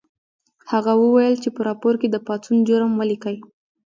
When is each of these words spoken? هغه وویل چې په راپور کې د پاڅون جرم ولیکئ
هغه 0.71 0.91
وویل 1.01 1.35
چې 1.43 1.49
په 1.55 1.61
راپور 1.67 1.93
کې 2.01 2.07
د 2.11 2.17
پاڅون 2.27 2.57
جرم 2.67 2.91
ولیکئ 2.95 3.37